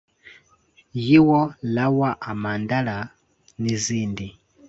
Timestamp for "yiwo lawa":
1.05-2.09